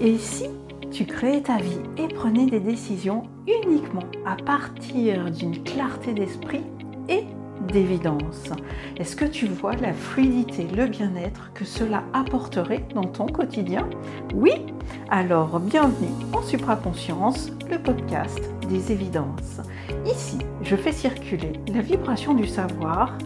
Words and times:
Et 0.00 0.18
si 0.18 0.46
tu 0.90 1.06
créais 1.06 1.42
ta 1.42 1.58
vie 1.58 1.80
et 1.96 2.08
prenais 2.08 2.46
des 2.46 2.60
décisions 2.60 3.24
uniquement 3.46 4.02
à 4.26 4.36
partir 4.36 5.30
d'une 5.30 5.62
clarté 5.62 6.12
d'esprit 6.12 6.62
et 7.08 7.24
d'évidence 7.72 8.50
Est-ce 8.96 9.14
que 9.14 9.24
tu 9.24 9.46
vois 9.46 9.76
la 9.76 9.92
fluidité, 9.92 10.66
le 10.76 10.86
bien-être 10.86 11.52
que 11.54 11.64
cela 11.64 12.02
apporterait 12.12 12.84
dans 12.94 13.04
ton 13.04 13.26
quotidien? 13.26 13.88
Oui 14.34 14.52
Alors 15.10 15.60
bienvenue 15.60 16.10
en 16.32 16.42
Supraconscience, 16.42 17.50
le 17.70 17.78
podcast 17.78 18.40
des 18.68 18.92
évidences. 18.92 19.60
Ici, 20.06 20.38
je 20.62 20.76
fais 20.76 20.92
circuler 20.92 21.52
la 21.72 21.80
vibration 21.80 22.34
du 22.34 22.46
savoir 22.46 23.16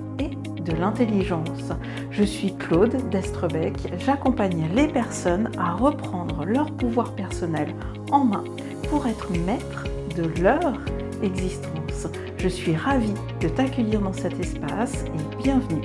l'intelligence. 0.73 1.73
Je 2.11 2.23
suis 2.23 2.55
Claude 2.57 2.97
Destrebec, 3.11 3.75
j'accompagne 3.99 4.69
les 4.75 4.89
personnes 4.89 5.51
à 5.59 5.75
reprendre 5.75 6.45
leur 6.45 6.71
pouvoir 6.73 7.15
personnel 7.15 7.75
en 8.11 8.25
main 8.25 8.45
pour 8.91 9.07
être 9.07 9.31
maître 9.47 9.85
de 10.17 10.43
leur 10.43 10.81
existence. 11.23 12.09
Je 12.39 12.49
suis 12.49 12.75
ravie 12.75 13.15
de 13.41 13.49
t'accueillir 13.49 14.01
dans 14.01 14.13
cet 14.13 14.39
espace 14.39 15.05
et 15.05 15.43
bienvenue 15.43 15.83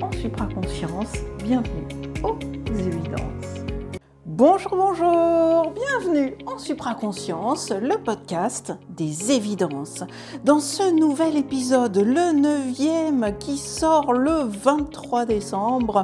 en 0.00 0.12
supraconscience, 0.12 1.12
bienvenue 1.42 1.86
aux 2.22 2.38
évidences. 2.68 3.43
Bonjour, 4.36 4.74
bonjour, 4.74 5.72
bienvenue 5.76 6.34
en 6.44 6.58
Supraconscience, 6.58 7.70
le 7.70 8.02
podcast 8.02 8.72
des 8.88 9.30
évidences. 9.30 10.02
Dans 10.42 10.58
ce 10.58 10.92
nouvel 10.92 11.36
épisode, 11.36 11.96
le 11.98 12.32
neuvième 12.32 13.32
qui 13.38 13.56
sort 13.56 14.12
le 14.12 14.42
23 14.42 15.26
décembre, 15.26 16.02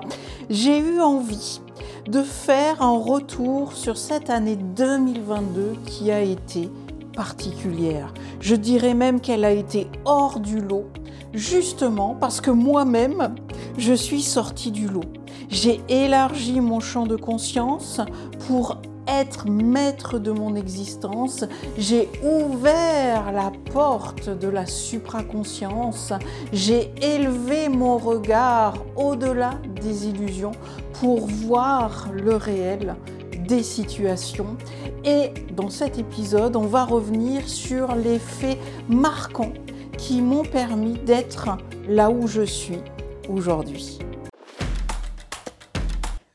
j'ai 0.48 0.79
eu 0.79 1.01
envie 1.01 1.61
de 2.07 2.23
faire 2.23 2.80
un 2.83 2.97
retour 2.98 3.73
sur 3.73 3.97
cette 3.97 4.30
année 4.30 4.55
2022 4.55 5.73
qui 5.85 6.12
a 6.12 6.21
été 6.21 6.69
particulière. 7.16 8.15
Je 8.38 8.55
dirais 8.55 8.95
même 8.95 9.21
qu'elle 9.21 9.45
a 9.45 9.51
été 9.51 9.88
hors 10.05 10.38
du 10.38 10.60
lot, 10.60 10.87
justement 11.35 12.15
parce 12.15 12.40
que 12.40 12.52
moi-même, 12.52 13.35
je 13.77 13.93
suis 13.93 14.23
sortie 14.23 14.71
du 14.71 14.87
lot. 14.87 15.20
J'ai 15.51 15.80
élargi 15.88 16.60
mon 16.60 16.79
champ 16.79 17.06
de 17.06 17.16
conscience 17.16 18.01
pour 18.46 18.80
être 19.09 19.48
maître 19.48 20.20
de 20.20 20.30
mon 20.30 20.54
existence. 20.54 21.45
J'ai 21.76 22.09
ouvert 22.23 23.32
la 23.32 23.51
porte 23.73 24.28
de 24.28 24.46
la 24.46 24.65
supraconscience. 24.66 26.12
J'ai 26.52 26.93
élevé 27.02 27.68
mon 27.68 27.98
regard 27.98 28.74
au-delà 28.95 29.54
des 29.82 30.06
illusions 30.06 30.52
pour 31.01 31.26
voir 31.26 32.09
le 32.12 32.37
réel 32.37 32.95
des 33.48 33.65
situations. 33.65 34.56
Et 35.04 35.30
dans 35.56 35.71
cet 35.71 35.98
épisode, 35.98 36.54
on 36.54 36.66
va 36.66 36.84
revenir 36.84 37.48
sur 37.48 37.96
les 37.96 38.21
faits 38.21 38.59
marquants 38.88 39.52
qui 39.98 40.23
m'ont 40.23 40.45
permis 40.45 40.95
d'être 40.95 41.48
là 41.88 42.09
où 42.09 42.28
je 42.28 42.43
suis 42.43 42.78
aujourd'hui. 43.28 43.98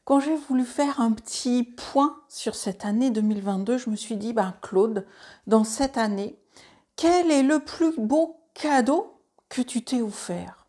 Quand 0.06 0.20
j'ai 0.20 0.36
voulu 0.36 0.66
faire 0.66 1.02
un 1.02 1.14
petit 1.14 1.64
point 1.64 2.16
sur 2.30 2.54
cette 2.54 2.86
année 2.86 3.10
2022, 3.10 3.80
je 3.80 3.90
me 3.90 3.96
suis 3.96 4.18
dit, 4.18 4.34
ben 4.34 4.54
Claude, 4.62 5.04
dans 5.48 5.64
cette 5.64 5.98
année, 5.98 6.38
quel 6.96 7.32
est 7.32 7.42
le 7.42 7.58
plus 7.60 7.92
beau 7.98 8.38
cadeau 8.54 9.18
que 9.50 9.64
tu 9.64 9.84
t'es 9.84 10.04
offert? 10.04 10.68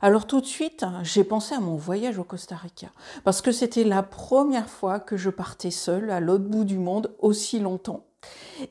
Alors 0.00 0.26
tout 0.26 0.40
de 0.40 0.46
suite, 0.46 0.86
j'ai 1.02 1.24
pensé 1.24 1.54
à 1.54 1.60
mon 1.60 1.76
voyage 1.76 2.18
au 2.18 2.24
Costa 2.24 2.56
Rica, 2.56 2.86
parce 3.22 3.42
que 3.42 3.52
c'était 3.52 3.84
la 3.84 4.02
première 4.02 4.70
fois 4.70 4.98
que 4.98 5.18
je 5.18 5.28
partais 5.28 5.70
seule 5.70 6.10
à 6.10 6.20
l'autre 6.20 6.44
bout 6.44 6.64
du 6.64 6.78
monde 6.78 7.14
aussi 7.18 7.58
longtemps. 7.58 8.04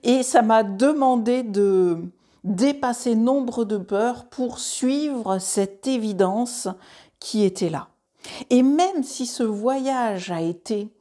Et 0.02 0.24
ça 0.24 0.42
m'a 0.42 0.64
demandé 0.64 1.44
de 1.44 2.00
dépasser 2.44 3.14
nombre 3.14 3.64
de 3.64 3.78
peurs 3.78 4.26
pour 4.26 4.58
suivre 4.58 5.38
cette 5.38 5.86
évidence 5.86 6.68
qui 7.20 7.44
était 7.44 7.70
là. 7.70 7.89
Et 8.50 8.64
même 8.64 9.04
si 9.04 9.26
ce 9.26 9.44
voyage 9.44 10.32
a 10.32 10.42
été 10.42 10.94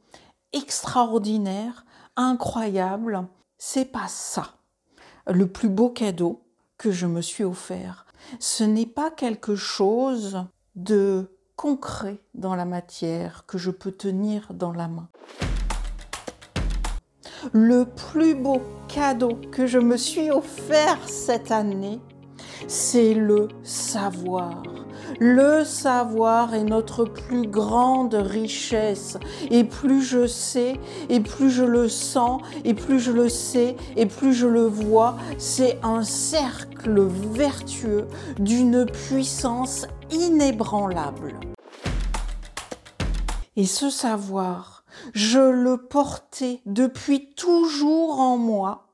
extraordinaire, 0.53 1.85
incroyable, 2.15 3.27
c'est 3.57 3.91
pas 3.91 4.07
ça 4.07 4.55
le 5.27 5.47
plus 5.47 5.69
beau 5.69 5.89
cadeau 5.89 6.41
que 6.77 6.91
je 6.91 7.05
me 7.05 7.21
suis 7.21 7.43
offert. 7.43 8.05
Ce 8.39 8.63
n'est 8.63 8.85
pas 8.85 9.11
quelque 9.11 9.55
chose 9.55 10.45
de 10.75 11.35
concret 11.55 12.21
dans 12.33 12.55
la 12.55 12.65
matière 12.65 13.45
que 13.45 13.57
je 13.57 13.71
peux 13.71 13.91
tenir 13.91 14.53
dans 14.53 14.71
la 14.71 14.87
main. 14.87 15.09
Le 17.53 17.85
plus 17.85 18.35
beau 18.35 18.61
cadeau 18.87 19.39
que 19.51 19.65
je 19.65 19.79
me 19.79 19.97
suis 19.97 20.31
offert 20.31 20.97
cette 21.07 21.51
année, 21.51 21.99
c'est 22.67 23.13
le 23.13 23.47
savoir. 23.63 24.63
Le 25.21 25.65
savoir 25.65 26.53
est 26.53 26.63
notre 26.63 27.03
plus 27.03 27.45
grande 27.45 28.13
richesse. 28.13 29.17
Et 29.51 29.65
plus 29.65 30.01
je 30.01 30.25
sais, 30.25 30.79
et 31.09 31.19
plus 31.19 31.49
je 31.49 31.65
le 31.65 31.89
sens, 31.89 32.41
et 32.63 32.73
plus 32.73 33.01
je 33.01 33.11
le 33.11 33.27
sais, 33.27 33.75
et 33.97 34.05
plus 34.05 34.33
je 34.33 34.47
le 34.47 34.65
vois, 34.65 35.17
c'est 35.37 35.77
un 35.83 36.03
cercle 36.03 37.01
vertueux 37.01 38.07
d'une 38.39 38.85
puissance 38.85 39.87
inébranlable. 40.09 41.37
Et 43.57 43.65
ce 43.65 43.89
savoir, 43.89 44.85
je 45.13 45.39
le 45.39 45.75
portais 45.75 46.61
depuis 46.65 47.31
toujours 47.35 48.21
en 48.21 48.37
moi, 48.37 48.87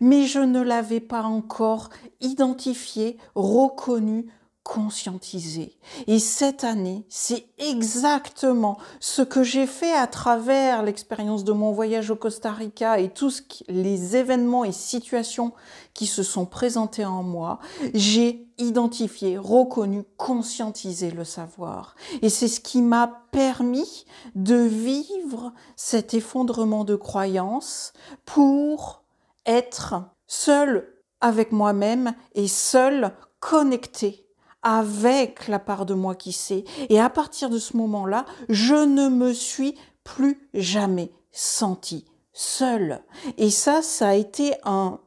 mais 0.00 0.26
je 0.26 0.38
ne 0.38 0.62
l'avais 0.62 1.00
pas 1.00 1.22
encore 1.22 1.88
identifié, 2.20 3.18
reconnu, 3.34 4.26
conscientiser. 4.64 5.76
Et 6.06 6.18
cette 6.18 6.64
année, 6.64 7.04
c'est 7.10 7.46
exactement 7.58 8.78
ce 8.98 9.20
que 9.20 9.42
j'ai 9.42 9.66
fait 9.66 9.92
à 9.92 10.06
travers 10.06 10.82
l'expérience 10.82 11.44
de 11.44 11.52
mon 11.52 11.70
voyage 11.70 12.10
au 12.10 12.16
Costa 12.16 12.50
Rica 12.50 12.98
et 12.98 13.10
tous 13.10 13.44
les 13.68 14.16
événements 14.16 14.64
et 14.64 14.72
situations 14.72 15.52
qui 15.92 16.06
se 16.06 16.22
sont 16.22 16.46
présentés 16.46 17.04
en 17.04 17.22
moi. 17.22 17.58
J'ai 17.92 18.48
identifié, 18.56 19.36
reconnu, 19.36 20.02
conscientisé 20.16 21.10
le 21.10 21.24
savoir. 21.24 21.94
Et 22.22 22.30
c'est 22.30 22.48
ce 22.48 22.60
qui 22.60 22.80
m'a 22.80 23.22
permis 23.32 24.06
de 24.34 24.56
vivre 24.56 25.52
cet 25.76 26.14
effondrement 26.14 26.84
de 26.84 26.96
croyances 26.96 27.92
pour 28.24 29.02
être 29.44 29.96
seul 30.26 30.90
avec 31.20 31.52
moi-même 31.52 32.14
et 32.34 32.48
seul 32.48 33.12
connecté 33.40 34.23
avec 34.64 35.46
la 35.46 35.60
part 35.60 35.86
de 35.86 35.94
moi 35.94 36.16
qui 36.16 36.32
sait. 36.32 36.64
Et 36.88 37.00
à 37.00 37.10
partir 37.10 37.50
de 37.50 37.58
ce 37.58 37.76
moment-là, 37.76 38.24
je 38.48 38.74
ne 38.74 39.08
me 39.08 39.32
suis 39.32 39.76
plus 40.02 40.48
jamais 40.54 41.12
sentie 41.30 42.04
seule. 42.32 43.00
Et 43.38 43.50
ça, 43.50 43.82
ça 43.82 44.08
a 44.08 44.14
été 44.14 44.54
un, 44.64 44.98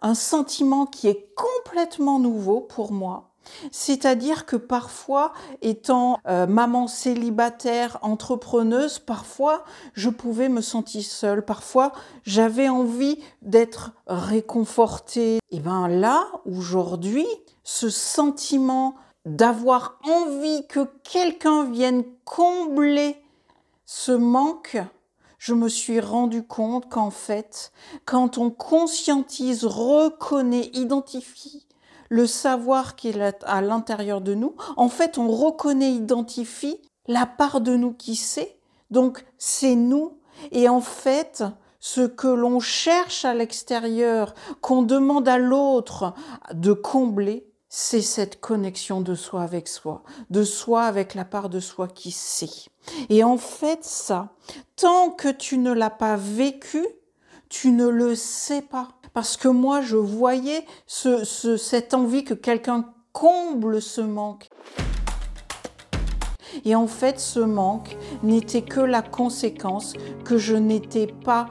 un 0.00 0.14
sentiment 0.14 0.86
qui 0.86 1.08
est 1.08 1.34
complètement 1.34 2.18
nouveau 2.18 2.60
pour 2.60 2.92
moi. 2.92 3.31
C'est-à-dire 3.70 4.46
que 4.46 4.56
parfois, 4.56 5.32
étant 5.60 6.18
euh, 6.26 6.46
maman 6.46 6.86
célibataire, 6.86 7.98
entrepreneuse, 8.02 8.98
parfois 8.98 9.64
je 9.94 10.10
pouvais 10.10 10.48
me 10.48 10.60
sentir 10.60 11.02
seule, 11.02 11.44
parfois 11.44 11.92
j'avais 12.24 12.68
envie 12.68 13.18
d'être 13.42 13.92
réconfortée. 14.06 15.38
Et 15.50 15.60
bien 15.60 15.88
là, 15.88 16.26
aujourd'hui, 16.46 17.26
ce 17.64 17.90
sentiment 17.90 18.94
d'avoir 19.24 19.98
envie 20.04 20.66
que 20.66 20.88
quelqu'un 21.04 21.70
vienne 21.70 22.04
combler 22.24 23.16
ce 23.84 24.12
manque, 24.12 24.78
je 25.38 25.54
me 25.54 25.68
suis 25.68 26.00
rendu 26.00 26.44
compte 26.44 26.88
qu'en 26.88 27.10
fait, 27.10 27.72
quand 28.04 28.38
on 28.38 28.50
conscientise, 28.50 29.64
reconnaît, 29.64 30.70
identifie 30.72 31.66
le 32.12 32.26
savoir 32.26 32.94
qui 32.94 33.08
est 33.08 33.42
à 33.46 33.62
l'intérieur 33.62 34.20
de 34.20 34.34
nous, 34.34 34.54
en 34.76 34.90
fait, 34.90 35.16
on 35.16 35.28
reconnaît, 35.28 35.94
identifie 35.94 36.78
la 37.06 37.24
part 37.24 37.62
de 37.62 37.74
nous 37.74 37.94
qui 37.94 38.16
sait, 38.16 38.58
donc 38.90 39.24
c'est 39.38 39.74
nous. 39.74 40.18
Et 40.50 40.68
en 40.68 40.82
fait, 40.82 41.42
ce 41.80 42.02
que 42.02 42.28
l'on 42.28 42.60
cherche 42.60 43.24
à 43.24 43.32
l'extérieur, 43.32 44.34
qu'on 44.60 44.82
demande 44.82 45.26
à 45.26 45.38
l'autre 45.38 46.12
de 46.52 46.74
combler, 46.74 47.48
c'est 47.70 48.02
cette 48.02 48.42
connexion 48.42 49.00
de 49.00 49.14
soi 49.14 49.40
avec 49.40 49.66
soi, 49.66 50.02
de 50.28 50.44
soi 50.44 50.82
avec 50.82 51.14
la 51.14 51.24
part 51.24 51.48
de 51.48 51.60
soi 51.60 51.88
qui 51.88 52.10
sait. 52.10 52.68
Et 53.08 53.24
en 53.24 53.38
fait, 53.38 53.84
ça, 53.84 54.34
tant 54.76 55.08
que 55.08 55.28
tu 55.28 55.56
ne 55.56 55.72
l'as 55.72 55.88
pas 55.88 56.16
vécu, 56.16 56.86
tu 57.48 57.70
ne 57.70 57.88
le 57.88 58.14
sais 58.16 58.60
pas. 58.60 58.88
Parce 59.14 59.36
que 59.36 59.48
moi, 59.48 59.80
je 59.80 59.96
voyais 59.96 60.64
cette 60.86 61.94
envie 61.94 62.24
que 62.24 62.34
quelqu'un 62.34 62.86
comble 63.12 63.82
ce 63.82 64.00
manque. 64.00 64.48
Et 66.64 66.74
en 66.74 66.86
fait, 66.86 67.18
ce 67.18 67.40
manque 67.40 67.96
n'était 68.22 68.62
que 68.62 68.80
la 68.80 69.02
conséquence 69.02 69.94
que 70.24 70.36
je 70.38 70.54
n'étais 70.54 71.06
pas 71.06 71.46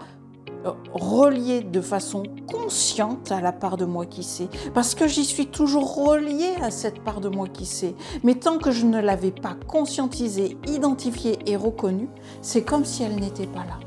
relié 0.94 1.62
de 1.62 1.82
façon 1.82 2.22
consciente 2.48 3.32
à 3.32 3.42
la 3.42 3.52
part 3.52 3.78
de 3.78 3.86
moi 3.86 4.06
qui 4.06 4.22
sait, 4.22 4.48
parce 4.76 4.94
que 4.94 5.08
j'y 5.08 5.26
suis 5.26 5.48
toujours 5.48 6.06
relié 6.06 6.54
à 6.62 6.70
cette 6.70 7.04
part 7.04 7.20
de 7.20 7.30
moi 7.30 7.48
qui 7.48 7.66
sait. 7.66 7.96
Mais 8.24 8.36
tant 8.36 8.60
que 8.60 8.70
je 8.70 8.86
ne 8.86 9.02
l'avais 9.02 9.32
pas 9.32 9.56
conscientisée, 9.68 10.58
identifiée 10.68 11.40
et 11.48 11.56
reconnue, 11.56 12.10
c'est 12.44 12.64
comme 12.64 12.86
si 12.86 13.02
elle 13.02 13.16
n'était 13.16 13.48
pas 13.48 13.66
là. 13.66 13.80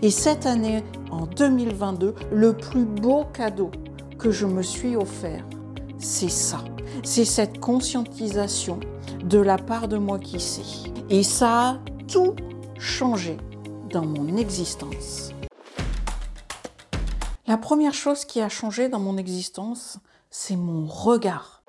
Et 0.00 0.10
cette 0.10 0.46
année, 0.46 0.82
en 1.10 1.26
2022, 1.26 2.14
le 2.32 2.56
plus 2.56 2.84
beau 2.84 3.24
cadeau 3.32 3.70
que 4.18 4.30
je 4.30 4.46
me 4.46 4.62
suis 4.62 4.96
offert, 4.96 5.44
c'est 5.98 6.28
ça. 6.28 6.64
C'est 7.02 7.24
cette 7.24 7.60
conscientisation 7.60 8.80
de 9.24 9.38
la 9.38 9.56
part 9.56 9.88
de 9.88 9.98
moi 9.98 10.18
qui 10.18 10.40
sait. 10.40 10.90
Et 11.10 11.22
ça 11.22 11.70
a 11.70 11.78
tout 12.06 12.34
changé 12.78 13.36
dans 13.90 14.04
mon 14.04 14.36
existence. 14.36 15.32
La 17.46 17.56
première 17.56 17.94
chose 17.94 18.24
qui 18.24 18.40
a 18.40 18.48
changé 18.48 18.88
dans 18.88 19.00
mon 19.00 19.16
existence, 19.16 19.98
c'est 20.30 20.56
mon 20.56 20.86
regard. 20.86 21.62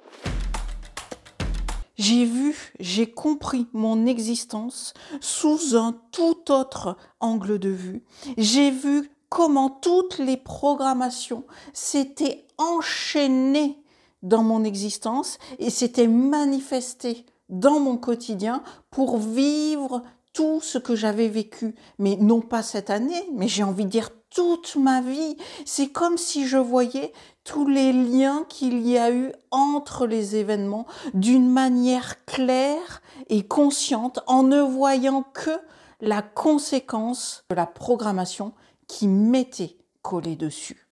J'ai 1.98 2.26
vu, 2.26 2.56
j'ai 2.80 3.12
compris 3.12 3.68
mon 3.74 4.06
existence 4.06 4.94
sous 5.20 5.76
un 5.76 5.96
tout 6.12 6.52
autre 6.52 6.96
angle 7.20 7.60
de 7.60 7.70
vue. 7.70 8.04
J'ai 8.38 8.72
vu 8.72 9.10
comment 9.30 9.70
toutes 9.70 10.18
les 10.18 10.38
programmations 10.38 11.44
s'étaient 11.74 12.46
enchaînées 12.58 13.82
dans 14.22 14.44
mon 14.44 14.64
existence 14.64 15.38
et 15.60 15.70
s'étaient 15.70 16.08
manifestées 16.08 17.26
dans 17.48 17.80
mon 17.80 17.98
quotidien 17.98 18.64
pour 18.92 19.18
vivre 19.18 20.04
tout 20.34 20.62
ce 20.62 20.78
que 20.78 20.96
j'avais 20.96 21.28
vécu, 21.28 21.76
mais 21.98 22.16
non 22.18 22.42
pas 22.42 22.62
cette 22.64 22.90
année, 22.90 23.28
mais 23.34 23.48
j'ai 23.48 23.64
envie 23.64 23.86
de 23.86 23.90
dire 23.90 24.10
toute 24.30 24.76
ma 24.76 25.02
vie. 25.02 25.38
C'est 25.66 25.90
comme 25.90 26.18
si 26.18 26.48
je 26.48 26.58
voyais 26.58 27.12
tous 27.44 27.68
les 27.68 27.92
liens 27.92 28.46
qu'il 28.48 28.88
y 28.88 28.98
a 28.98 29.12
eu 29.12 29.32
entre 29.50 30.06
les 30.06 30.36
événements 30.36 30.86
d'une 31.14 31.50
manière 31.50 32.24
claire 32.26 33.02
et 33.30 33.44
consciente 33.44 34.20
en 34.28 34.44
ne 34.44 34.62
voyant 34.62 35.24
que 35.34 35.60
la 36.02 36.22
conséquence 36.22 37.44
de 37.50 37.56
la 37.56 37.66
programmation 37.66 38.54
qui 38.90 39.08
m'était 39.08 39.78
collée 40.02 40.36
dessus. 40.36 40.90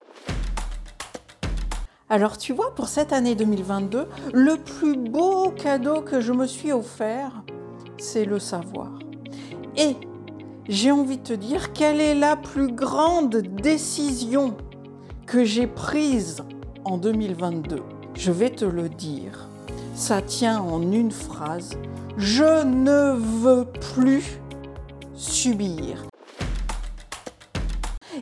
Alors 2.09 2.39
tu 2.39 2.53
vois, 2.53 2.73
pour 2.77 2.87
cette 2.87 3.13
année 3.13 3.35
2022, 3.35 4.07
le 4.33 4.57
plus 4.57 4.97
beau 4.97 5.51
cadeau 5.51 6.03
que 6.03 6.21
je 6.21 6.33
me 6.33 6.47
suis 6.47 6.71
offert, 6.71 7.43
c'est 7.99 8.25
le 8.25 8.39
savoir. 8.39 9.01
Et 9.77 9.97
j'ai 10.69 10.93
envie 10.93 11.19
de 11.19 11.23
te 11.25 11.33
dire 11.33 11.73
quelle 11.73 12.01
est 12.01 12.15
la 12.15 12.37
plus 12.37 12.71
grande 12.71 13.37
décision 13.37 14.57
que 15.27 15.45
j'ai 15.45 15.67
prise 15.67 16.45
en 16.85 16.99
2022. 16.99 17.83
Je 18.15 18.31
vais 18.31 18.51
te 18.51 18.65
le 18.65 18.89
dire. 18.89 19.49
Ça 19.95 20.23
tient 20.23 20.61
en 20.61 20.93
une 20.93 21.11
phrase. 21.11 21.77
Je 22.19 22.65
ne 22.65 23.17
veux 23.17 23.65
plus 23.95 24.39
subir. 25.15 26.07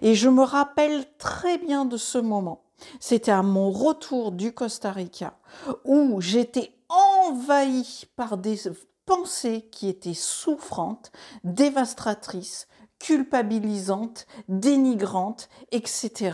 Et 0.04 0.14
je 0.14 0.28
me 0.28 0.42
rappelle 0.42 1.06
très 1.16 1.56
bien 1.56 1.86
de 1.86 1.96
ce 1.96 2.18
moment. 2.18 2.62
C'était 3.00 3.32
à 3.32 3.42
mon 3.42 3.70
retour 3.70 4.32
du 4.32 4.52
Costa 4.52 4.92
Rica 4.92 5.38
où 5.86 6.20
j'étais 6.20 6.72
envahie 6.90 8.04
par 8.14 8.36
des 8.36 8.58
pensées 9.06 9.66
qui 9.72 9.88
étaient 9.88 10.12
souffrantes, 10.12 11.10
dévastatrices, 11.42 12.68
culpabilisantes, 12.98 14.26
dénigrantes, 14.46 15.48
etc. 15.72 16.32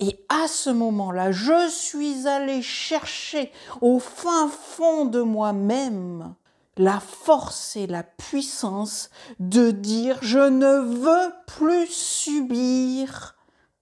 Et 0.00 0.24
à 0.28 0.48
ce 0.48 0.70
moment-là, 0.70 1.30
je 1.30 1.68
suis 1.68 2.26
allée 2.26 2.62
chercher 2.62 3.52
au 3.80 4.00
fin 4.00 4.48
fond 4.48 5.04
de 5.04 5.20
moi-même 5.20 6.34
la 6.78 7.00
force 7.00 7.76
et 7.76 7.86
la 7.86 8.04
puissance 8.04 9.10
de 9.40 9.72
dire 9.72 10.18
je 10.22 10.38
ne 10.38 10.78
veux 10.78 11.32
plus 11.46 11.88
subir 11.88 13.36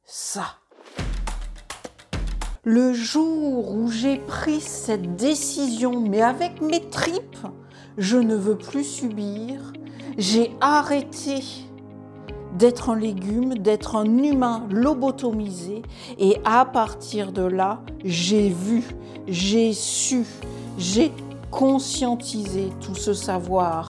ça. 0.04 0.56
Le 2.64 2.92
jour 2.92 3.72
où 3.74 3.88
j'ai 3.88 4.18
pris 4.18 4.60
cette 4.60 5.14
décision, 5.14 6.00
mais 6.00 6.22
avec 6.22 6.60
mes 6.60 6.80
tripes, 6.88 7.46
je 7.96 8.16
ne 8.16 8.34
veux 8.34 8.58
plus 8.58 8.82
subir, 8.82 9.72
j'ai 10.18 10.50
arrêté 10.60 11.44
d'être 12.54 12.90
un 12.90 12.96
légume, 12.96 13.54
d'être 13.54 13.96
un 13.96 14.18
humain 14.18 14.66
lobotomisé. 14.70 15.82
Et 16.18 16.38
à 16.44 16.64
partir 16.64 17.32
de 17.32 17.42
là, 17.42 17.82
j'ai 18.04 18.48
vu, 18.48 18.82
j'ai 19.28 19.72
su, 19.72 20.24
j'ai 20.78 21.12
conscientisé 21.50 22.70
tout 22.80 22.94
ce 22.94 23.14
savoir. 23.14 23.88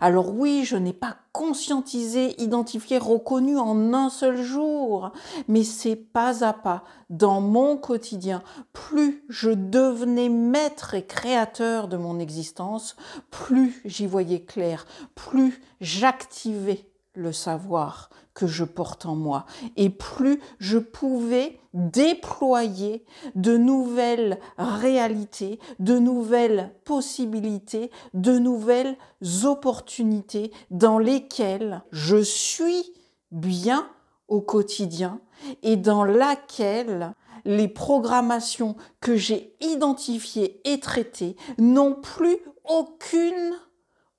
Alors 0.00 0.34
oui, 0.34 0.64
je 0.64 0.76
n'ai 0.76 0.92
pas 0.92 1.16
conscientisé, 1.32 2.40
identifié, 2.40 2.98
reconnu 2.98 3.58
en 3.58 3.94
un 3.94 4.10
seul 4.10 4.42
jour, 4.42 5.12
mais 5.48 5.64
c'est 5.64 5.96
pas 5.96 6.44
à 6.44 6.52
pas 6.52 6.84
dans 7.10 7.40
mon 7.40 7.76
quotidien. 7.76 8.42
Plus 8.72 9.24
je 9.28 9.50
devenais 9.50 10.28
maître 10.28 10.94
et 10.94 11.06
créateur 11.06 11.88
de 11.88 11.96
mon 11.96 12.18
existence, 12.18 12.96
plus 13.30 13.80
j'y 13.84 14.06
voyais 14.06 14.42
clair, 14.42 14.86
plus 15.14 15.62
j'activais 15.80 16.86
le 17.14 17.32
savoir 17.32 18.10
que 18.34 18.46
je 18.46 18.64
porte 18.64 19.06
en 19.06 19.14
moi 19.14 19.46
et 19.76 19.90
plus 19.90 20.40
je 20.58 20.78
pouvais 20.78 21.60
déployer 21.72 23.04
de 23.34 23.56
nouvelles 23.56 24.38
réalités, 24.58 25.58
de 25.78 25.98
nouvelles 25.98 26.74
possibilités, 26.84 27.90
de 28.12 28.38
nouvelles 28.38 28.96
opportunités 29.44 30.52
dans 30.70 30.98
lesquelles 30.98 31.82
je 31.92 32.22
suis 32.22 32.92
bien 33.30 33.88
au 34.28 34.40
quotidien 34.40 35.20
et 35.62 35.76
dans 35.76 36.04
laquelle 36.04 37.14
les 37.44 37.68
programmations 37.68 38.76
que 39.00 39.16
j'ai 39.16 39.54
identifiées 39.60 40.60
et 40.64 40.80
traitées 40.80 41.36
n'ont 41.58 41.94
plus 41.94 42.38
aucune 42.64 43.54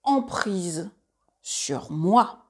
emprise 0.03 0.89
sur 1.41 1.91
moi. 1.91 2.44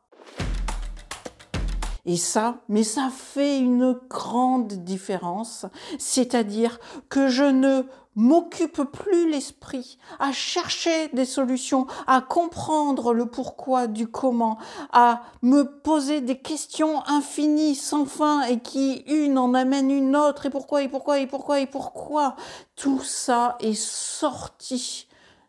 Et 2.05 2.17
ça, 2.17 2.57
mais 2.69 2.83
ça 2.83 3.09
fait 3.09 3.57
une 3.57 3.97
grande 4.09 4.73
différence, 4.83 5.65
c'est-à-dire 5.97 6.79
que 7.09 7.29
je 7.29 7.45
ne 7.45 7.83
m'occupe 8.15 8.83
plus 8.83 9.29
l'esprit 9.29 9.97
à 10.19 10.31
chercher 10.31 11.09
des 11.09 11.25
solutions, 11.25 11.87
à 12.07 12.21
comprendre 12.21 13.11
le 13.13 13.25
pourquoi 13.25 13.87
du 13.87 14.07
comment, 14.07 14.57
à 14.93 15.23
me 15.41 15.63
poser 15.63 16.21
des 16.21 16.37
questions 16.37 17.03
infinies 17.07 17.75
sans 17.75 18.05
fin 18.05 18.43
et 18.43 18.59
qui 18.59 19.03
une 19.07 19.37
en 19.37 19.53
amène 19.53 19.91
une 19.91 20.15
autre 20.15 20.45
et 20.45 20.49
pourquoi 20.49 20.83
et 20.83 20.87
pourquoi 20.87 21.19
et 21.19 21.27
pourquoi 21.27 21.59
et 21.59 21.67
pourquoi? 21.67 22.35
Tout 22.75 23.01
ça 23.03 23.57
est 23.59 23.73
sorti 23.73 25.07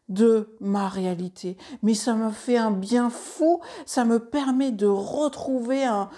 de 0.08 0.56
ma 0.60 0.88
réalité. 0.88 1.56
Mais 1.82 1.94
ça 1.94 2.14
me 2.14 2.30
fait 2.30 2.56
un 2.56 2.70
bien 2.70 3.10
fou, 3.10 3.60
ça 3.86 4.04
me 4.04 4.18
permet 4.18 4.72
de 4.72 4.86
retrouver 4.86 5.84
un, 5.84 6.08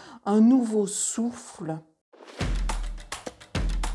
nouveau 0.40 0.86
souffle. 0.86 1.78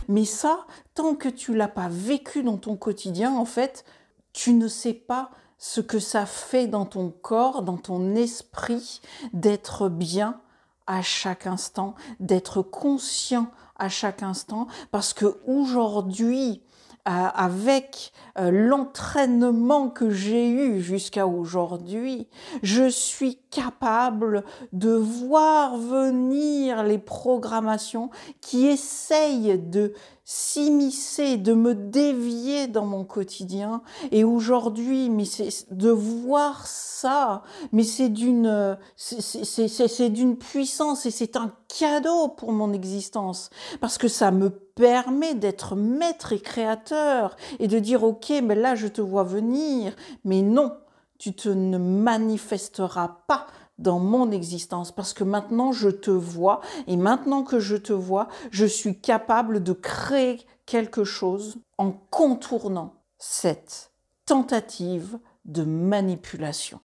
Mais 0.08 0.26
ça, 0.26 0.66
tant 0.96 1.16
que 1.16 1.30
tu 1.30 1.56
l'as 1.56 1.68
pas 1.68 1.88
vécu 1.90 2.44
dans 2.44 2.58
ton 2.58 2.76
quotidien, 2.76 3.34
en 3.34 3.46
fait, 3.46 3.86
tu 4.34 4.54
ne 4.54 4.68
sais 4.68 4.94
pas 4.94 5.30
ce 5.58 5.80
que 5.80 6.00
ça 6.00 6.26
fait 6.26 6.68
dans 6.68 6.86
ton 6.86 7.10
corps, 7.10 7.62
dans 7.62 7.78
ton 7.78 8.16
esprit, 8.16 9.02
d'être 9.32 9.88
bien 9.88 10.42
à 10.88 11.02
chaque 11.02 11.48
instant, 11.48 11.96
d'être 12.20 12.62
conscient 12.62 13.48
à 13.78 13.88
chaque 13.88 14.24
instant, 14.24 14.68
parce 14.92 15.14
que 15.14 15.40
aujourd'hui, 15.48 16.62
avec 17.06 18.14
euh, 18.40 18.50
l'entraînement 18.50 19.90
que 19.90 20.10
j'ai 20.10 20.50
eu 20.50 20.82
jusqu'à 20.82 21.28
aujourd'hui, 21.28 22.28
je 22.64 22.90
suis 22.90 23.38
capable 23.52 24.44
de 24.72 24.90
voir 24.90 25.78
venir 25.78 26.84
les 26.84 26.98
programmations 26.98 28.10
qui 28.42 28.66
essayent 28.66 29.60
de 29.60 29.94
s'immiscer, 30.26 31.38
de 31.38 31.54
me 31.54 31.76
dévier 31.76 32.68
dans 32.68 32.86
mon 32.86 33.04
quotidien. 33.04 33.82
Et 34.12 34.24
aujourd'hui, 34.24 35.10
mais 35.10 35.26
de 35.70 35.90
voir 35.90 36.66
ça, 36.66 37.44
mais 37.72 37.84
c'est 37.84 38.10
d'une, 38.10 38.78
c'est 38.96 40.10
d'une 40.10 40.38
puissance 40.38 41.06
et 41.06 41.12
c'est 41.12 41.36
un 41.36 41.52
cadeau 41.68 42.30
pour 42.30 42.52
mon 42.52 42.72
existence 42.74 43.50
parce 43.82 43.98
que 43.98 44.08
ça 44.08 44.32
me 44.32 44.50
permet 44.50 45.36
d'être 45.36 45.76
maître 45.76 46.34
et 46.34 46.40
créateur 46.40 47.36
et 47.60 47.68
de 47.68 47.80
dire 47.80 48.04
ok, 48.04 48.23
mais 48.30 48.56
là 48.56 48.76
je 48.76 48.88
te 48.88 49.02
vois 49.02 49.24
venir, 49.24 49.96
mais 50.24 50.42
non, 50.42 50.78
tu 51.18 51.34
te 51.34 51.50
ne 51.50 51.78
manifesteras 51.78 53.24
pas 53.28 53.48
dans 53.78 54.00
mon 54.00 54.32
existence. 54.32 54.92
Parce 54.92 55.14
que 55.14 55.24
maintenant 55.24 55.72
je 55.72 55.90
te 55.90 56.12
vois. 56.12 56.62
Et 56.88 56.98
maintenant 56.98 57.44
que 57.44 57.60
je 57.60 57.76
te 57.76 57.94
vois, 57.94 58.28
je 58.52 58.66
suis 58.66 59.00
capable 59.00 59.64
de 59.64 59.74
créer 59.74 60.42
quelque 60.66 61.04
chose 61.04 61.58
en 61.78 61.92
contournant 61.92 62.94
cette 63.18 63.92
tentative 64.26 65.20
de 65.46 65.64
manipulation. 65.64 66.80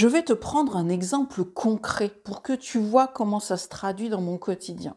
Je 0.00 0.08
vais 0.08 0.22
te 0.22 0.32
prendre 0.32 0.78
un 0.78 0.88
exemple 0.88 1.44
concret 1.44 2.08
pour 2.08 2.40
que 2.40 2.54
tu 2.54 2.78
vois 2.78 3.06
comment 3.06 3.38
ça 3.38 3.58
se 3.58 3.68
traduit 3.68 4.08
dans 4.08 4.22
mon 4.22 4.38
quotidien. 4.38 4.96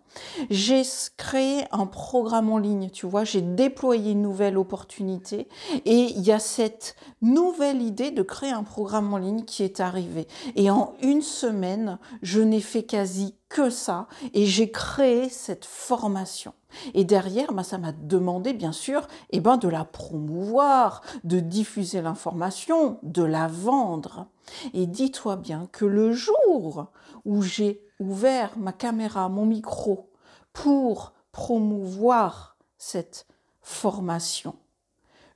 J'ai 0.50 0.84
créé 1.18 1.66
un 1.74 1.88
programme 1.88 2.50
en 2.50 2.58
ligne, 2.58 2.90
tu 2.90 3.06
vois, 3.06 3.26
j'ai 3.26 3.42
déployé 3.42 4.14
une 4.14 4.22
nouvelle 4.22 4.58
opportunité 4.58 5.50
et 5.84 6.06
il 6.16 6.22
y 6.22 6.32
a 6.32 6.40
cette 6.40 6.96
nouvelle 7.22 7.82
idée 7.82 8.12
de 8.12 8.22
créer 8.22 8.52
un 8.52 8.64
programme 8.64 9.14
en 9.14 9.18
ligne 9.18 9.44
qui 9.44 9.64
est 9.64 9.82
arrivée. 9.82 10.26
Et 10.56 10.70
en 10.70 10.94
une 11.02 11.22
semaine, 11.22 12.00
je 12.22 12.40
n'ai 12.40 12.62
fait 12.62 12.84
quasi 12.84 13.36
que 13.50 13.70
ça 13.70 14.08
et 14.34 14.46
j'ai 14.46 14.72
créé 14.72 15.28
cette 15.28 15.66
formation. 15.66 16.54
Et 16.94 17.04
derrière, 17.04 17.54
bah, 17.54 17.64
ça 17.64 17.78
m'a 17.78 17.92
demandé, 17.92 18.54
bien 18.54 18.72
sûr, 18.72 19.08
eh 19.32 19.40
ben, 19.40 19.58
de 19.58 19.68
la 19.68 19.86
promouvoir, 19.86 21.02
de 21.24 21.40
diffuser 21.40 22.02
l'information, 22.02 23.00
de 23.04 23.24
la 23.24 23.48
vendre. 23.48 24.28
Et 24.74 24.88
dis-toi 24.88 25.36
bien 25.36 25.68
que 25.72 25.86
le 25.86 26.12
jour 26.12 26.88
où 27.26 27.42
j'ai 27.42 27.82
ouvert 28.00 28.58
ma 28.58 28.74
caméra, 28.74 29.30
mon 29.30 29.46
micro, 29.46 30.12
pour 30.52 31.14
promouvoir 31.32 32.58
cette 32.78 33.28
formation, 33.62 34.56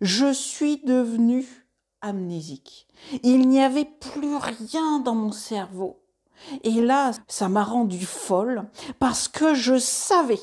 je 0.01 0.32
suis 0.32 0.84
devenue 0.84 1.67
amnésique. 2.01 2.88
Il 3.24 3.48
n'y 3.48 3.63
avait 3.63 3.86
plus 3.86 4.36
rien 4.36 5.00
dans 5.00 5.15
mon 5.15 5.32
cerveau. 5.32 6.01
Et 6.63 6.82
là, 6.82 7.12
ça 7.27 7.50
m'a 7.50 7.63
rendu 7.63 8.06
folle 8.06 8.70
parce 9.00 9.27
que 9.27 9.56
je 9.56 9.79
savais 9.79 10.39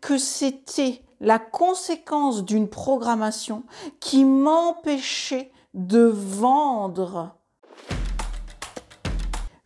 que 0.00 0.18
c'était 0.18 1.02
la 1.20 1.38
conséquence 1.38 2.44
d'une 2.44 2.68
programmation 2.68 3.62
qui 4.00 4.24
m'empêchait 4.24 5.52
de 5.74 6.00
vendre. 6.00 7.36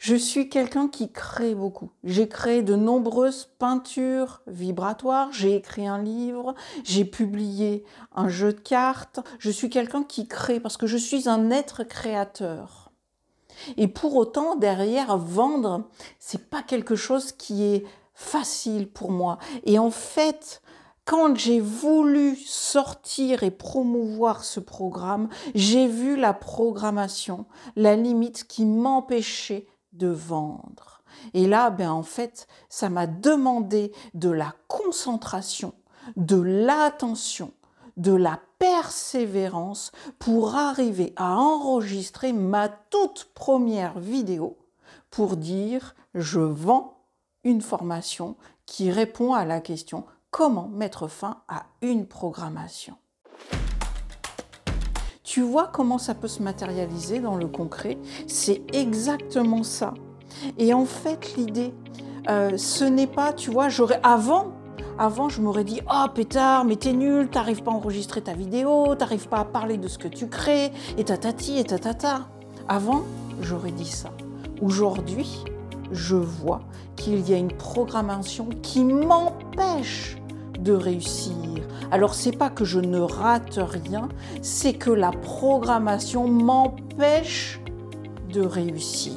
Je 0.06 0.14
suis 0.14 0.48
quelqu'un 0.48 0.86
qui 0.86 1.10
crée 1.10 1.56
beaucoup. 1.56 1.90
J'ai 2.04 2.28
créé 2.28 2.62
de 2.62 2.76
nombreuses 2.76 3.50
peintures 3.58 4.40
vibratoires, 4.46 5.32
j'ai 5.32 5.56
écrit 5.56 5.88
un 5.88 6.00
livre, 6.00 6.54
j'ai 6.84 7.04
publié 7.04 7.84
un 8.14 8.28
jeu 8.28 8.52
de 8.52 8.60
cartes. 8.60 9.18
Je 9.40 9.50
suis 9.50 9.68
quelqu'un 9.68 10.04
qui 10.04 10.28
crée 10.28 10.60
parce 10.60 10.76
que 10.76 10.86
je 10.86 10.96
suis 10.96 11.28
un 11.28 11.50
être 11.50 11.82
créateur. 11.82 12.92
Et 13.76 13.88
pour 13.88 14.14
autant, 14.14 14.54
derrière, 14.54 15.16
vendre, 15.16 15.88
c'est 16.20 16.50
pas 16.50 16.62
quelque 16.62 16.94
chose 16.94 17.32
qui 17.32 17.64
est 17.64 17.84
facile 18.16 18.88
pour 18.88 19.12
moi. 19.12 19.38
Et 19.64 19.78
en 19.78 19.90
fait, 19.90 20.62
quand 21.04 21.36
j'ai 21.36 21.60
voulu 21.60 22.34
sortir 22.34 23.44
et 23.44 23.52
promouvoir 23.52 24.42
ce 24.42 24.58
programme, 24.58 25.28
j'ai 25.54 25.86
vu 25.86 26.16
la 26.16 26.32
programmation, 26.32 27.44
la 27.76 27.94
limite 27.94 28.48
qui 28.48 28.64
m'empêchait 28.64 29.66
de 29.92 30.08
vendre. 30.08 31.02
Et 31.34 31.46
là, 31.46 31.70
ben 31.70 31.90
en 31.90 32.02
fait, 32.02 32.48
ça 32.68 32.88
m'a 32.88 33.06
demandé 33.06 33.92
de 34.14 34.30
la 34.30 34.54
concentration, 34.66 35.74
de 36.16 36.40
l'attention, 36.40 37.52
de 37.96 38.12
la 38.12 38.40
persévérance 38.58 39.92
pour 40.18 40.54
arriver 40.56 41.12
à 41.16 41.36
enregistrer 41.36 42.32
ma 42.32 42.68
toute 42.68 43.30
première 43.34 43.98
vidéo 43.98 44.56
pour 45.10 45.36
dire 45.36 45.94
je 46.14 46.40
vends 46.40 46.95
une 47.46 47.60
formation 47.60 48.34
qui 48.66 48.90
répond 48.90 49.32
à 49.32 49.44
la 49.44 49.60
question 49.60 50.04
comment 50.32 50.68
mettre 50.68 51.06
fin 51.06 51.38
à 51.48 51.66
une 51.80 52.06
programmation? 52.06 52.94
Tu 55.22 55.42
vois 55.42 55.68
comment 55.68 55.98
ça 55.98 56.14
peut 56.14 56.28
se 56.28 56.42
matérialiser 56.42 57.20
dans 57.20 57.36
le 57.36 57.46
concret? 57.46 57.98
C'est 58.26 58.62
exactement 58.74 59.62
ça. 59.62 59.94
Et 60.58 60.74
en 60.74 60.84
fait, 60.84 61.36
l'idée, 61.36 61.72
euh, 62.28 62.56
ce 62.56 62.84
n'est 62.84 63.06
pas, 63.06 63.32
tu 63.32 63.50
vois, 63.50 63.68
j'aurais 63.68 64.00
avant, 64.02 64.52
avant, 64.98 65.28
je 65.28 65.40
m'aurais 65.40 65.64
dit 65.64 65.80
Oh 65.88 66.06
pétard, 66.12 66.64
mais 66.64 66.74
t'es 66.74 66.92
nul, 66.92 67.28
t'arrives 67.28 67.62
pas 67.62 67.70
à 67.70 67.74
enregistrer 67.74 68.22
ta 68.22 68.34
vidéo, 68.34 68.96
t'arrives 68.96 69.28
pas 69.28 69.38
à 69.38 69.44
parler 69.44 69.78
de 69.78 69.86
ce 69.86 69.98
que 69.98 70.08
tu 70.08 70.28
crées, 70.28 70.72
et 70.98 71.04
tatati, 71.04 71.58
et 71.58 71.64
tatata. 71.64 72.28
Avant, 72.66 73.04
j'aurais 73.40 73.72
dit 73.72 73.88
ça. 73.88 74.10
Aujourd'hui, 74.60 75.44
je 75.92 76.16
vois 76.16 76.60
qu'il 76.96 77.28
y 77.28 77.34
a 77.34 77.36
une 77.36 77.52
programmation 77.52 78.48
qui 78.62 78.84
m'empêche 78.84 80.16
de 80.58 80.72
réussir. 80.72 81.34
Alors 81.90 82.14
c'est 82.14 82.36
pas 82.36 82.50
que 82.50 82.64
je 82.64 82.80
ne 82.80 83.00
rate 83.00 83.58
rien, 83.58 84.08
c'est 84.42 84.74
que 84.74 84.90
la 84.90 85.10
programmation 85.10 86.28
m'empêche 86.28 87.60
de 88.32 88.40
réussir. 88.40 89.14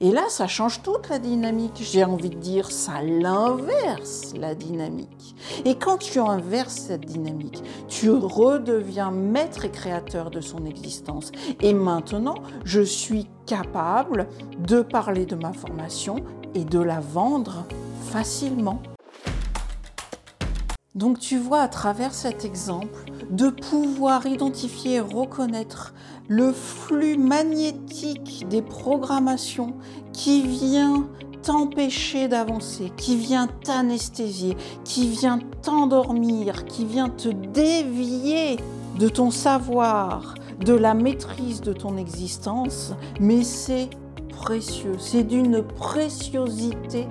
Et 0.00 0.10
là, 0.10 0.24
ça 0.28 0.48
change 0.48 0.82
toute 0.82 1.08
la 1.10 1.20
dynamique. 1.20 1.80
J'ai 1.80 2.02
envie 2.02 2.30
de 2.30 2.38
dire, 2.38 2.72
ça 2.72 3.00
l'inverse 3.02 4.32
la 4.36 4.56
dynamique. 4.56 5.21
Et 5.64 5.76
quand 5.76 5.98
tu 5.98 6.18
inverses 6.18 6.74
cette 6.74 7.04
dynamique, 7.04 7.62
tu 7.88 8.10
redeviens 8.10 9.10
maître 9.10 9.64
et 9.64 9.70
créateur 9.70 10.30
de 10.30 10.40
son 10.40 10.64
existence. 10.66 11.32
Et 11.60 11.74
maintenant, 11.74 12.36
je 12.64 12.80
suis 12.80 13.28
capable 13.46 14.28
de 14.66 14.82
parler 14.82 15.26
de 15.26 15.36
ma 15.36 15.52
formation 15.52 16.16
et 16.54 16.64
de 16.64 16.78
la 16.78 17.00
vendre 17.00 17.64
facilement. 18.10 18.82
Donc 20.94 21.18
tu 21.18 21.38
vois 21.38 21.60
à 21.60 21.68
travers 21.68 22.12
cet 22.12 22.44
exemple 22.44 23.04
de 23.30 23.48
pouvoir 23.48 24.26
identifier 24.26 24.96
et 24.96 25.00
reconnaître 25.00 25.94
le 26.28 26.52
flux 26.52 27.16
magnétique 27.16 28.46
des 28.50 28.60
programmations 28.60 29.74
qui 30.12 30.46
vient 30.46 31.08
t'empêcher 31.42 32.28
d'avancer, 32.28 32.92
qui 32.96 33.16
vient 33.16 33.48
t'anesthésier, 33.64 34.56
qui 34.84 35.08
vient 35.08 35.40
t'endormir, 35.62 36.64
qui 36.64 36.84
vient 36.84 37.08
te 37.08 37.28
dévier 37.28 38.56
de 38.98 39.08
ton 39.08 39.30
savoir, 39.30 40.34
de 40.60 40.74
la 40.74 40.94
maîtrise 40.94 41.60
de 41.60 41.72
ton 41.72 41.96
existence, 41.96 42.92
mais 43.20 43.42
c'est 43.42 43.90
précieux, 44.28 44.96
c'est 44.98 45.24
d'une 45.24 45.62
préciosité 45.62 47.06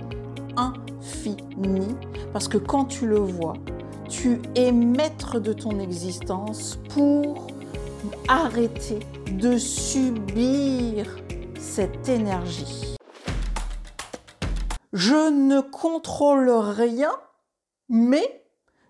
infinie, 0.55 1.95
parce 2.33 2.47
que 2.47 2.57
quand 2.57 2.85
tu 2.85 3.07
le 3.07 3.19
vois, 3.19 3.53
tu 4.09 4.41
es 4.55 4.71
maître 4.71 5.39
de 5.39 5.53
ton 5.53 5.79
existence 5.79 6.79
pour 6.89 7.47
arrêter 8.27 8.99
de 9.31 9.57
subir 9.57 11.05
cette 11.57 12.09
énergie. 12.09 12.90
Je 14.93 15.29
ne 15.29 15.61
contrôle 15.61 16.49
rien, 16.49 17.11
mais 17.89 18.45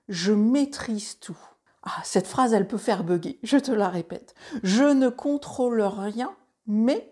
je 0.09 0.33
maîtrise 0.33 1.19
tout. 1.19 1.37
Ah, 1.83 2.01
cette 2.03 2.27
phrase, 2.27 2.53
elle 2.53 2.67
peut 2.67 2.77
faire 2.77 3.03
bugger, 3.03 3.39
je 3.43 3.57
te 3.57 3.71
la 3.71 3.89
répète. 3.89 4.35
Je 4.63 4.83
ne 4.83 5.09
contrôle 5.09 5.81
rien, 5.81 6.35
mais 6.67 7.11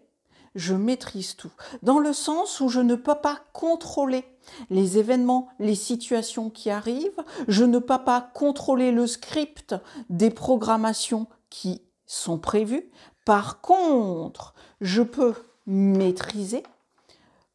je 0.55 0.73
maîtrise 0.73 1.35
tout. 1.35 1.51
Dans 1.83 1.99
le 1.99 2.13
sens 2.13 2.59
où 2.59 2.69
je 2.69 2.79
ne 2.79 2.95
peux 2.95 3.15
pas 3.15 3.39
contrôler 3.53 4.25
les 4.69 4.97
événements, 4.97 5.49
les 5.59 5.75
situations 5.75 6.49
qui 6.49 6.69
arrivent, 6.69 7.23
je 7.47 7.63
ne 7.63 7.79
peux 7.79 8.03
pas 8.03 8.29
contrôler 8.33 8.91
le 8.91 9.07
script 9.07 9.75
des 10.09 10.29
programmations 10.31 11.27
qui 11.49 11.81
sont 12.05 12.39
prévues. 12.39 12.91
Par 13.25 13.61
contre, 13.61 14.53
je 14.81 15.03
peux 15.03 15.35
maîtriser 15.65 16.63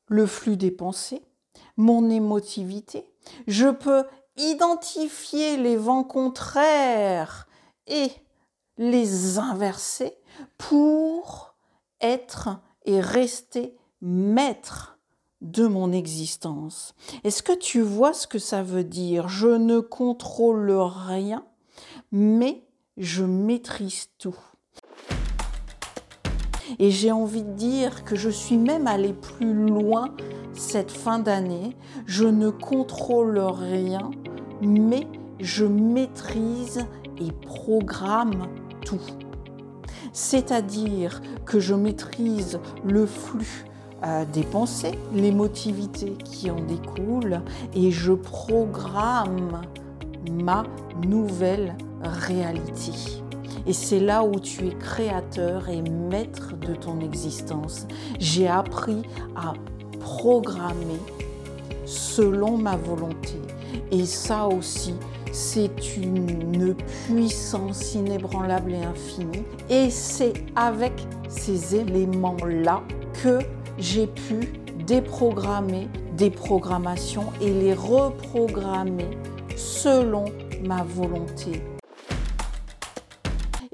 le 0.06 0.26
flux 0.26 0.56
des 0.56 0.70
pensées, 0.70 1.22
mon 1.76 2.10
émotivité, 2.10 3.04
je 3.46 3.68
peux 3.68 4.04
identifier 4.36 5.56
les 5.56 5.76
vents 5.76 6.04
contraires 6.04 7.48
et 7.86 8.10
les 8.76 9.38
inverser 9.38 10.16
pour 10.58 11.54
être 12.00 12.60
et 12.84 13.00
rester 13.00 13.76
maître 14.00 14.98
de 15.40 15.66
mon 15.66 15.92
existence. 15.92 16.94
Est-ce 17.22 17.42
que 17.42 17.56
tu 17.56 17.80
vois 17.80 18.12
ce 18.12 18.26
que 18.26 18.38
ça 18.38 18.62
veut 18.62 18.84
dire? 18.84 19.28
Je 19.28 19.48
ne 19.48 19.80
contrôle 19.80 20.70
rien, 20.70 21.44
mais 22.12 22.66
je 22.96 23.24
maîtrise 23.24 24.08
tout. 24.18 24.38
Et 26.78 26.90
j'ai 26.90 27.12
envie 27.12 27.42
de 27.42 27.52
dire 27.52 28.04
que 28.04 28.16
je 28.16 28.30
suis 28.30 28.56
même 28.56 28.86
allée 28.86 29.12
plus 29.12 29.52
loin 29.52 30.10
cette 30.52 30.90
fin 30.90 31.18
d'année. 31.18 31.76
Je 32.06 32.24
ne 32.24 32.50
contrôle 32.50 33.38
rien, 33.38 34.10
mais 34.62 35.06
je 35.40 35.64
maîtrise 35.64 36.86
et 37.20 37.32
programme 37.32 38.48
tout. 38.84 39.00
c'est-à-dire 40.12 41.20
que 41.44 41.58
je 41.58 41.74
maîtrise 41.74 42.60
le 42.84 43.04
flux 43.04 43.64
euh, 44.04 44.24
des 44.32 44.42
pensées, 44.42 44.98
l'émotivité 45.14 46.12
qui 46.24 46.50
en 46.50 46.60
découle, 46.60 47.40
et 47.74 47.90
je 47.90 48.12
programme 48.12 49.62
ma 50.30 50.64
nouvelle 51.06 51.74
réalité. 52.02 53.23
Et 53.66 53.72
c'est 53.72 54.00
là 54.00 54.22
où 54.22 54.38
tu 54.38 54.66
es 54.66 54.74
créateur 54.74 55.68
et 55.68 55.82
maître 55.82 56.54
de 56.56 56.74
ton 56.74 57.00
existence. 57.00 57.86
J'ai 58.18 58.48
appris 58.48 59.02
à 59.36 59.54
programmer 60.00 61.00
selon 61.86 62.56
ma 62.56 62.76
volonté. 62.76 63.40
Et 63.90 64.04
ça 64.04 64.46
aussi, 64.46 64.94
c'est 65.32 65.96
une 65.96 66.74
puissance 67.06 67.94
inébranlable 67.94 68.72
et 68.72 68.84
infinie. 68.84 69.44
Et 69.68 69.90
c'est 69.90 70.34
avec 70.56 70.92
ces 71.28 71.76
éléments-là 71.76 72.82
que 73.22 73.38
j'ai 73.78 74.06
pu 74.06 74.52
déprogrammer 74.86 75.88
des 76.16 76.30
programmations 76.30 77.32
et 77.40 77.50
les 77.52 77.74
reprogrammer 77.74 79.10
selon 79.56 80.26
ma 80.62 80.84
volonté. 80.84 81.62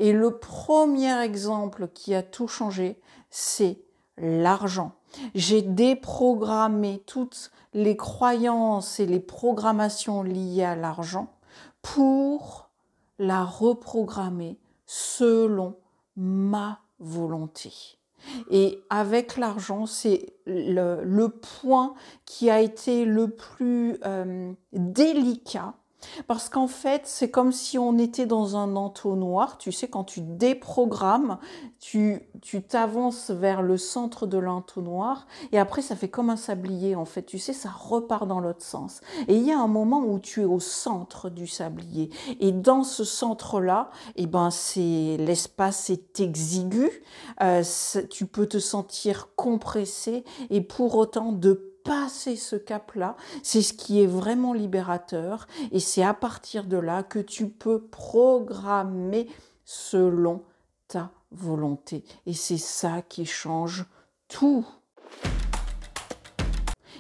Et 0.01 0.13
le 0.13 0.39
premier 0.39 1.23
exemple 1.23 1.89
qui 1.93 2.15
a 2.15 2.23
tout 2.23 2.49
changé, 2.49 2.99
c'est 3.29 3.79
l'argent. 4.17 4.93
J'ai 5.35 5.61
déprogrammé 5.61 7.03
toutes 7.05 7.51
les 7.75 7.99
croyances 7.99 8.99
et 8.99 9.05
les 9.05 9.21
programmations 9.21 10.23
liées 10.23 10.65
à 10.65 10.75
l'argent 10.75 11.35
pour 11.83 12.71
la 13.19 13.45
reprogrammer 13.45 14.59
selon 14.87 15.77
ma 16.17 16.81
volonté. 16.99 17.71
Et 18.51 18.83
avec 18.89 19.37
l'argent, 19.37 19.85
c'est 19.85 20.33
le, 20.47 21.27
point 21.27 21.93
qui 22.25 22.49
a 22.49 22.61
été 22.61 23.05
le 23.05 23.29
plus 23.29 23.99
euh, 24.07 24.53
délicat 24.73 25.75
parce 26.27 26.49
qu'en 26.49 26.67
fait, 26.67 27.03
c'est 27.05 27.31
comme 27.31 27.53
si 27.53 27.79
on 27.79 27.99
était 27.99 28.27
dans 28.27 28.57
un 28.57 28.77
entonnoir. 28.77 29.59
Tu 29.59 29.73
sais, 29.73 29.89
quand 29.89 30.05
tu 30.05 30.21
déprogrammes, 30.21 31.39
tu 31.79 32.23
t'avances 32.69 33.31
vers 33.31 33.63
le 33.63 33.77
centre 33.77 34.27
de 34.27 34.39
l'entonnoir 34.39 35.27
et 35.53 35.59
après, 35.59 35.83
ça 35.83 35.97
fait 35.97 36.09
comme 36.09 36.31
un 36.31 36.37
sablier. 36.37 36.97
En 36.97 37.05
fait, 37.05 37.23
tu 37.23 37.39
sais, 37.39 37.53
ça 37.53 37.71
repart 37.71 38.27
dans 38.27 38.41
l'autre 38.41 38.65
sens. 38.65 39.01
Et 39.29 39.37
il 39.37 39.43
y 39.43 39.53
a 39.53 39.59
un 39.59 39.69
moment 39.69 40.01
où 40.01 40.19
tu 40.19 40.43
es 40.43 40.45
au 40.45 40.61
centre 40.61 41.31
du 41.31 41.47
sablier. 41.47 42.11
Et 42.41 42.53
dans 42.53 42.85
ce 42.85 43.05
centre-là, 43.05 43.91
eh 44.17 44.27
ben, 44.27 44.51
l'espace 44.77 45.91
est 45.91 46.21
exigu. 46.21 46.91
Euh, 47.43 47.63
tu 48.11 48.27
peux 48.27 48.47
te 48.47 48.59
sentir 48.59 49.29
compressé 49.37 50.25
et 50.51 50.61
pour 50.61 50.97
autant 50.97 51.33
de 51.33 51.70
passer 51.85 52.37
ce 52.37 52.57
cap-là, 52.57 53.17
c'est 53.43 53.63
ce 53.63 53.73
qui 53.73 54.03
est 54.03 54.07
vraiment 54.07 54.53
libérateur 54.53 55.47
et 55.73 55.81
c'est 55.81 56.03
à 56.03 56.15
partir 56.15 56.65
de 56.65 56.77
là 56.77 57.03
que 57.03 57.19
tu 57.19 57.49
peux 57.49 57.81
programmer 57.81 59.29
selon 59.65 60.43
ta 60.89 61.11
volonté. 61.31 62.05
Et 62.27 62.35
c'est 62.35 62.59
ça 62.59 63.03
qui 63.03 63.25
change 63.27 63.85
tout. 64.29 64.67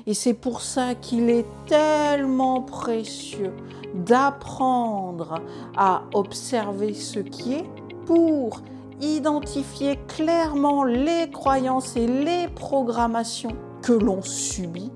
Et 0.06 0.14
c'est 0.14 0.34
pour 0.34 0.62
ça 0.62 0.94
qu'il 0.94 1.28
est 1.28 1.46
tellement 1.66 2.62
précieux 2.62 3.52
d'apprendre 3.94 5.42
à 5.76 6.04
observer 6.14 6.94
ce 6.94 7.18
qui 7.18 7.54
est 7.54 7.66
pour 8.06 8.62
identifier 9.00 9.98
clairement 10.08 10.84
les 10.84 11.30
croyances 11.30 11.96
et 11.96 12.06
les 12.06 12.48
programmations 12.48 13.56
que 13.82 13.92
l'on 13.92 14.22
subit 14.22 14.90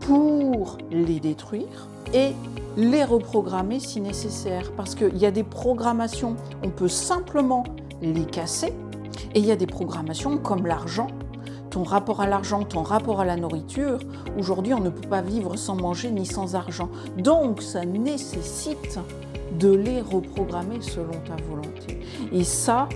pour 0.00 0.78
les 0.90 1.20
détruire 1.20 1.88
et 2.12 2.32
les 2.76 3.04
reprogrammer 3.04 3.80
si 3.80 4.00
nécessaire. 4.00 4.72
Parce 4.72 4.94
qu'il 4.94 5.16
y 5.18 5.26
a 5.26 5.30
des 5.30 5.44
programmations, 5.44 6.36
on 6.62 6.70
peut 6.70 6.88
simplement 6.88 7.64
les 8.02 8.24
casser, 8.24 8.72
et 9.34 9.38
il 9.38 9.46
y 9.46 9.52
a 9.52 9.56
des 9.56 9.66
programmations 9.66 10.38
comme 10.38 10.66
l'argent. 10.66 11.08
Ton 11.70 11.84
rapport 11.84 12.20
à 12.20 12.26
l'argent, 12.26 12.64
ton 12.64 12.82
rapport 12.82 13.20
à 13.20 13.24
la 13.24 13.36
nourriture, 13.36 14.00
aujourd'hui 14.36 14.74
on 14.74 14.80
ne 14.80 14.90
peut 14.90 15.08
pas 15.08 15.22
vivre 15.22 15.54
sans 15.56 15.76
manger 15.76 16.10
ni 16.10 16.26
sans 16.26 16.56
argent. 16.56 16.88
Donc 17.16 17.62
ça 17.62 17.84
nécessite 17.84 18.98
de 19.58 19.70
les 19.70 20.00
reprogrammer 20.00 20.80
selon 20.80 21.12
ta 21.24 21.36
volonté. 21.48 22.00
Et 22.32 22.42
ça, 22.42 22.88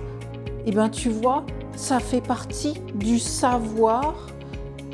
eh 0.65 0.71
ben, 0.71 0.89
tu 0.89 1.09
vois, 1.09 1.45
ça 1.75 1.99
fait 1.99 2.21
partie 2.21 2.73
du 2.95 3.19
savoir 3.19 4.13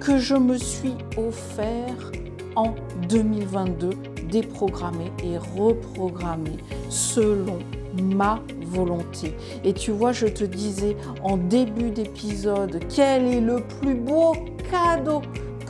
que 0.02 0.18
je 0.18 0.36
me 0.36 0.58
suis 0.58 0.96
offert 1.16 2.12
en 2.56 2.74
2022, 3.08 3.92
déprogrammé 4.30 5.12
et 5.24 5.38
reprogrammé 5.38 6.58
selon 6.90 7.60
ma 8.02 8.42
volonté. 8.66 9.36
Et 9.64 9.74
tu 9.74 9.92
vois, 9.92 10.12
je 10.12 10.26
te 10.26 10.44
disais 10.44 10.98
en 11.24 11.38
début 11.38 11.92
d'épisode, 11.92 12.80
quel 12.90 13.26
est 13.26 13.42
le 13.42 13.64
plus 13.80 13.96
beau 13.96 14.34
cadeau 14.72 15.22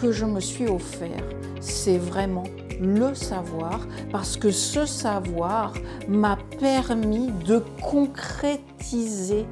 que 0.02 0.12
je 0.12 0.26
me 0.26 0.40
suis 0.40 0.68
offert? 0.68 1.24
C'est 1.60 1.98
vraiment 1.98 2.46
le 2.80 3.14
savoir, 3.14 3.86
parce 4.12 4.38
que 4.38 4.50
ce 4.50 4.86
savoir 4.86 5.74
m'a 6.08 6.38
permis 6.60 7.30
de 7.46 7.64
concrétiser 7.82 9.46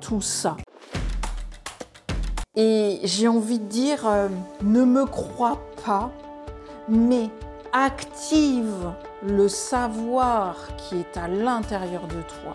tout 0.00 0.22
ça. 0.22 0.56
Et 2.56 3.00
j'ai 3.04 3.28
envie 3.28 3.58
de 3.58 3.66
dire, 3.66 4.06
euh, 4.06 4.28
ne 4.62 4.84
me 4.84 5.04
crois 5.04 5.60
pas, 5.84 6.10
mais 6.88 7.28
active 7.72 8.92
le 9.22 9.48
savoir 9.48 10.68
qui 10.76 10.96
est 10.96 11.16
à 11.18 11.28
l'intérieur 11.28 12.06
de 12.06 12.22
toi 12.22 12.54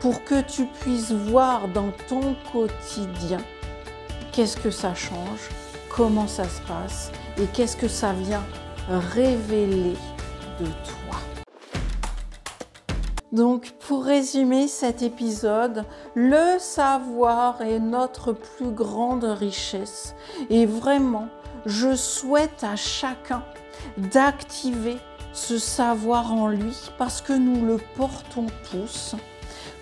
pour 0.00 0.24
que 0.24 0.42
tu 0.42 0.66
puisses 0.66 1.12
voir 1.12 1.68
dans 1.68 1.90
ton 2.08 2.34
quotidien 2.52 3.38
qu'est-ce 4.32 4.56
que 4.56 4.70
ça 4.70 4.94
change, 4.94 5.48
comment 5.88 6.26
ça 6.26 6.44
se 6.44 6.60
passe 6.62 7.10
et 7.38 7.46
qu'est-ce 7.46 7.76
que 7.76 7.88
ça 7.88 8.12
vient 8.12 8.44
révéler 8.88 9.96
de 10.58 10.66
toi. 10.66 11.09
Donc 13.32 13.72
pour 13.78 14.04
résumer 14.04 14.66
cet 14.66 15.02
épisode, 15.02 15.84
le 16.14 16.58
savoir 16.58 17.62
est 17.62 17.78
notre 17.78 18.32
plus 18.32 18.72
grande 18.72 19.24
richesse. 19.24 20.14
Et 20.48 20.66
vraiment, 20.66 21.28
je 21.64 21.94
souhaite 21.94 22.64
à 22.64 22.74
chacun 22.74 23.44
d'activer 23.96 24.96
ce 25.32 25.58
savoir 25.58 26.32
en 26.32 26.48
lui 26.48 26.76
parce 26.98 27.20
que 27.20 27.32
nous 27.32 27.64
le 27.64 27.78
portons 27.96 28.46
tous 28.70 29.14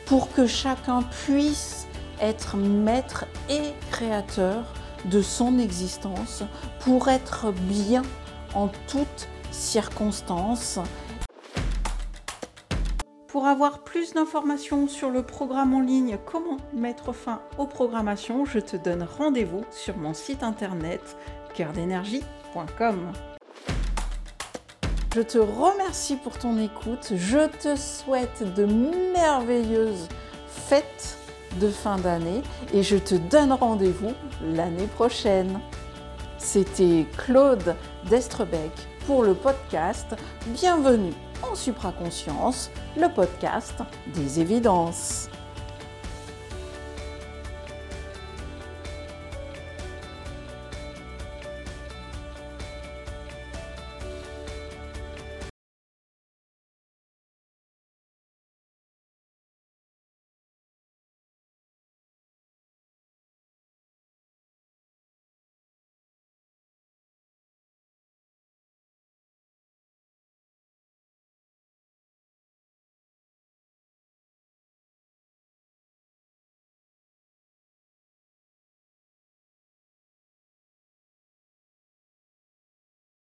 pour 0.04 0.30
que 0.32 0.46
chacun 0.46 1.02
puisse 1.02 1.87
être 2.20 2.56
maître 2.56 3.24
et 3.48 3.72
créateur 3.90 4.64
de 5.06 5.22
son 5.22 5.58
existence 5.58 6.42
pour 6.80 7.08
être 7.08 7.52
bien 7.52 8.02
en 8.54 8.68
toutes 8.88 9.28
circonstances 9.50 10.80
pour 13.38 13.46
avoir 13.46 13.85
plus 13.85 14.14
d'informations 14.14 14.88
sur 14.88 15.11
le 15.11 15.22
programme 15.22 15.72
en 15.72 15.81
ligne 15.81 16.18
Comment 16.27 16.57
mettre 16.74 17.12
fin 17.12 17.40
aux 17.57 17.68
programmations, 17.68 18.44
je 18.44 18.59
te 18.59 18.77
donne 18.77 19.07
rendez-vous 19.16 19.62
sur 19.70 19.96
mon 19.96 20.12
site 20.12 20.42
internet 20.42 21.16
cœurdénergie.com. 21.55 23.12
Je 25.14 25.20
te 25.20 25.38
remercie 25.38 26.16
pour 26.16 26.37
ton 26.37 26.59
écoute. 26.59 27.12
Je 27.14 27.46
te 27.46 27.77
souhaite 27.77 28.42
de 28.57 28.64
merveilleuses 29.14 30.09
fêtes 30.48 31.16
de 31.61 31.68
fin 31.68 31.96
d'année 31.96 32.42
et 32.74 32.83
je 32.83 32.96
te 32.96 33.14
donne 33.14 33.53
rendez-vous 33.53 34.14
l'année 34.53 34.88
prochaine. 34.96 35.61
C'était 36.38 37.07
Claude 37.16 37.77
Destrebec 38.11 38.72
pour 39.07 39.22
le 39.22 39.35
podcast 39.35 40.16
Bienvenue 40.48 41.14
en 41.42 41.55
supraconscience, 41.55 42.70
le 42.96 43.09
podcast 43.12 43.83
des 44.14 44.40
évidences. 44.40 45.29